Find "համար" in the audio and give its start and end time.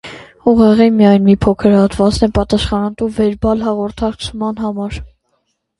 4.67-5.01